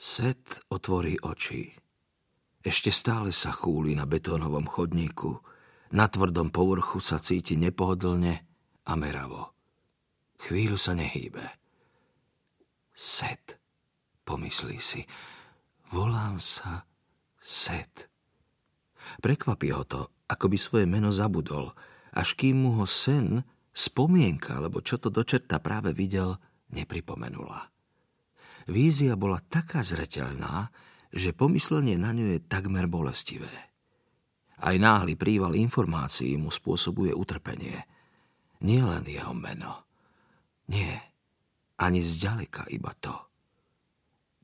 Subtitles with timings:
[0.00, 1.68] Set otvorí oči.
[2.64, 5.44] Ešte stále sa chúli na betónovom chodníku.
[5.92, 8.40] Na tvrdom povrchu sa cíti nepohodlne
[8.88, 9.52] a meravo.
[10.40, 11.44] Chvíľu sa nehýbe.
[12.96, 13.60] Set,
[14.24, 15.04] pomyslí si.
[15.92, 16.88] Volám sa
[17.36, 18.08] Set.
[19.20, 21.76] Prekvapí ho to, ako by svoje meno zabudol,
[22.16, 23.44] až kým mu ho sen,
[23.76, 26.40] spomienka, alebo čo to dočerta práve videl,
[26.72, 27.79] nepripomenula.
[28.68, 30.68] Vízia bola taká zreteľná,
[31.10, 33.50] že pomyslenie na ňu je takmer bolestivé.
[34.60, 37.80] Aj náhly príval informácií mu spôsobuje utrpenie.
[38.60, 39.88] Nie len jeho meno.
[40.68, 41.00] Nie,
[41.80, 43.16] ani zďaleka iba to.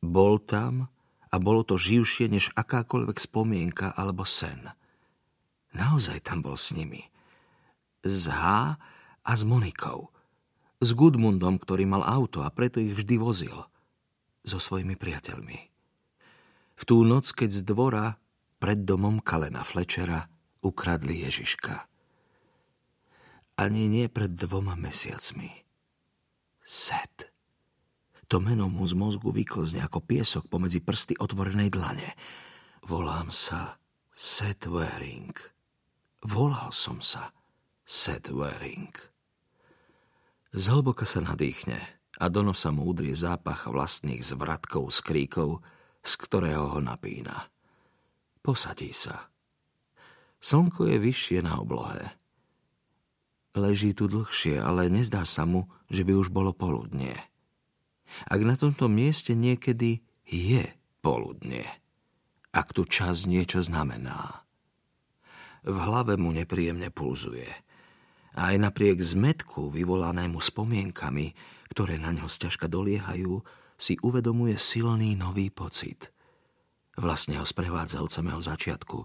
[0.01, 0.89] Bol tam
[1.29, 4.73] a bolo to živšie než akákoľvek spomienka alebo sen.
[5.77, 7.05] Naozaj tam bol s nimi.
[8.01, 8.43] S H
[9.21, 10.09] a s Monikou.
[10.81, 13.69] S Gudmundom, ktorý mal auto a preto ich vždy vozil.
[14.47, 15.59] So svojimi priateľmi.
[16.79, 18.15] V tú noc, keď z dvora
[18.63, 20.31] pred domom Kalena Flečera
[20.63, 21.91] ukradli Ježiška.
[23.59, 25.51] Ani nie pred dvoma mesiacmi.
[26.63, 27.27] Set.
[28.31, 32.15] To meno mu z mozgu vyklzne ako piesok pomedzi prsty otvorenej dlane.
[32.87, 33.83] Volám sa
[34.15, 35.35] Set Waring.
[36.23, 37.35] Volal som sa
[37.83, 38.95] Set Waring.
[40.55, 45.61] Zhlboka sa nadýchne a do nosa mu udrie zápach vlastných zvratkov, skríkov,
[46.01, 47.49] z ktorého ho napína.
[48.41, 49.29] Posadí sa.
[50.39, 52.15] Slnko je vyššie na oblohe.
[53.57, 57.17] Leží tu dlhšie, ale nezdá sa mu, že by už bolo poludnie.
[58.29, 60.63] Ak na tomto mieste niekedy je
[61.01, 61.67] poludnie,
[62.55, 64.47] ak tu čas niečo znamená.
[65.67, 67.51] V hlave mu nepríjemne pulzuje.
[68.37, 71.33] A aj napriek zmetku vyvolanému spomienkami,
[71.73, 73.41] ktoré na ňo sťažka doliehajú,
[73.77, 76.13] si uvedomuje silný nový pocit.
[76.97, 79.05] Vlastne ho sprevádza od samého začiatku,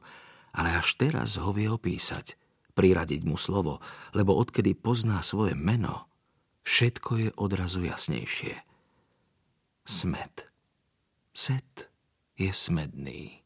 [0.56, 2.40] ale až teraz ho vie opísať,
[2.76, 3.84] priradiť mu slovo,
[4.16, 6.08] lebo odkedy pozná svoje meno,
[6.64, 8.56] všetko je odrazu jasnejšie.
[9.84, 10.48] Smet.
[11.32, 11.92] Set
[12.40, 13.44] je smedný.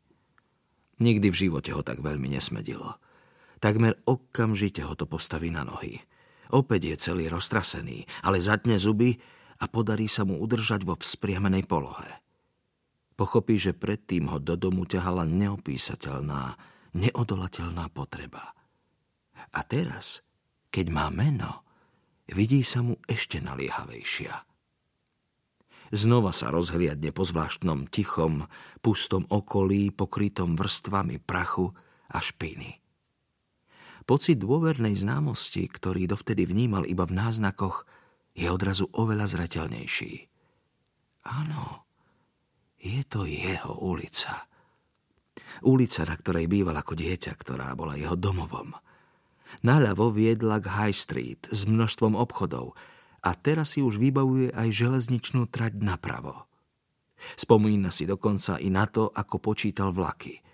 [1.01, 2.97] Nikdy v živote ho tak veľmi nesmedilo.
[3.63, 6.01] Takmer okamžite ho to postaví na nohy.
[6.53, 9.17] Opäť je celý roztrasený, ale zatne zuby
[9.59, 12.09] a podarí sa mu udržať vo vzpriamenej polohe.
[13.15, 16.59] Pochopí, že predtým ho do domu ťahala neopísateľná,
[16.93, 18.51] neodolateľná potreba.
[19.55, 20.19] A teraz,
[20.67, 21.63] keď má meno,
[22.27, 24.35] vidí sa mu ešte naliehavejšia.
[25.95, 28.43] Znova sa rozhliadne po zvláštnom tichom,
[28.83, 31.71] pustom okolí, pokrytom vrstvami prachu
[32.11, 32.84] a špiny.
[34.05, 37.89] Pocit dôvernej známosti, ktorý dovtedy vnímal iba v náznakoch,
[38.37, 40.13] je odrazu oveľa zreteľnejší.
[41.25, 41.89] Áno,
[42.77, 44.45] je to jeho ulica.
[45.65, 48.77] Ulica, na ktorej býval ako dieťa, ktorá bola jeho domovom.
[49.65, 52.77] Naľavo viedla k High Street s množstvom obchodov
[53.25, 56.45] a teraz si už vybavuje aj železničnú trať napravo.
[57.33, 60.44] Spomína si dokonca i na to, ako počítal vlaky.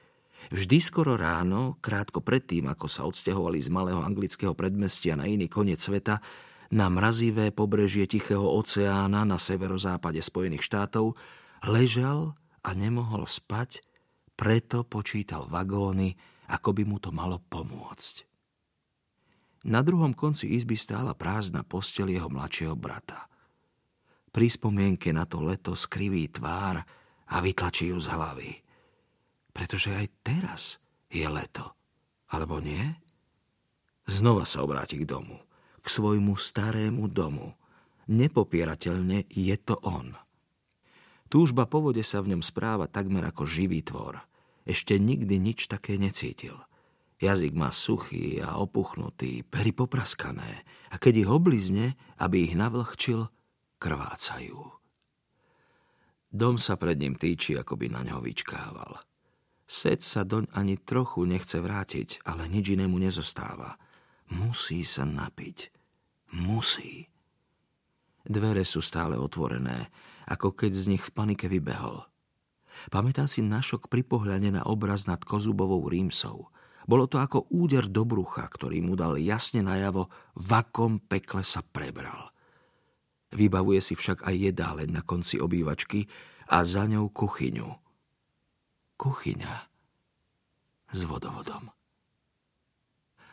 [0.49, 5.77] Vždy skoro ráno, krátko predtým, ako sa odsťahovali z malého anglického predmestia na iný koniec
[5.77, 6.17] sveta,
[6.71, 11.13] na mrazivé pobrežie Tichého oceána na severozápade Spojených štátov,
[11.67, 12.33] ležal
[12.65, 13.83] a nemohol spať,
[14.33, 16.17] preto počítal vagóny,
[16.49, 18.25] ako by mu to malo pomôcť.
[19.69, 23.29] Na druhom konci izby stála prázdna postel jeho mladšieho brata.
[24.31, 26.81] Pri spomienke na to leto skriví tvár
[27.29, 28.51] a vytlačí ju z hlavy.
[29.71, 30.61] Pretože aj teraz
[31.07, 31.63] je leto,
[32.27, 32.91] alebo nie?
[34.03, 35.39] Znova sa obráti k domu
[35.79, 37.55] k svojmu starému domu.
[38.11, 40.11] Nepopierateľne je to on.
[41.31, 44.19] Túžba po vode sa v ňom správa takmer ako živý tvor.
[44.67, 46.59] Ešte nikdy nič také necítil.
[47.23, 53.31] Jazyk má suchý a opuchnutý, pery popraskané a keď ich oblizne, aby ich navlhčil,
[53.79, 54.59] krvácajú.
[56.27, 58.99] Dom sa pred ním týči, ako by na ňo vyčkával.
[59.71, 63.77] Sed sa doň ani trochu nechce vrátiť, ale nič inému nezostáva–
[64.31, 65.75] Musí sa napiť.
[66.39, 67.11] Musí.
[68.23, 69.91] Dvere sú stále otvorené,
[70.31, 72.07] ako keď z nich v panike vybehol.
[72.87, 76.47] Pamätá si našok pri pohľade na obraz nad Kozubovou rímsou.
[76.87, 80.07] Bolo to ako úder do brucha, ktorý mu dal jasne najavo,
[80.39, 82.31] v akom pekle sa prebral.
[83.35, 86.07] Vybavuje si však aj jedáleň na konci obývačky
[86.47, 87.90] a za ňou kuchyňu.
[89.01, 89.55] Kuchyňa
[90.93, 91.73] s vodovodom.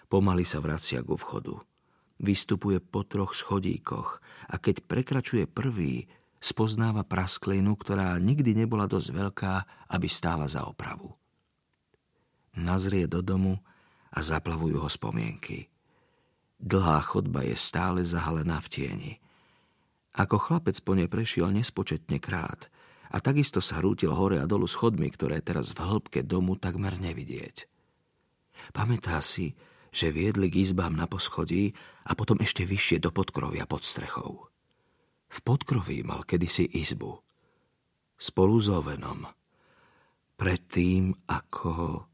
[0.09, 1.61] Pomaly sa vracia ku vchodu.
[2.25, 4.09] Vystupuje po troch schodíkoch
[4.49, 6.09] a keď prekračuje prvý,
[6.41, 9.55] spoznáva prasklinu, ktorá nikdy nebola dosť veľká,
[9.93, 11.13] aby stála za opravu.
[12.57, 13.61] Nazrie do domu
[14.09, 15.69] a zaplavujú ho spomienky.
[16.57, 19.13] Dlhá chodba je stále zahalená v tieni.
[20.17, 22.73] Ako chlapec po nej prešiel nespočetne krát
[23.09, 27.65] a takisto sa hrútil hore a dolu schodmi, ktoré teraz v hĺbke domu takmer nevidieť.
[28.75, 29.57] Pamätá si,
[29.89, 31.73] že viedli k izbám na poschodí
[32.05, 34.53] a potom ešte vyššie do podkrovia pod strechou.
[35.29, 37.21] V podkroví mal kedysi izbu.
[38.19, 39.29] Spolu s ovenom.
[40.37, 42.05] Predtým, ako...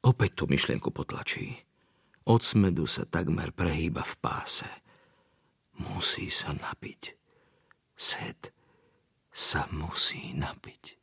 [0.00, 1.60] Opäť tú myšlienku potlačí.
[2.24, 4.68] Od smedu sa takmer prehýba v páse.
[5.76, 7.16] Musí sa napiť.
[7.92, 8.59] Sed
[9.32, 10.99] sa musí napiť.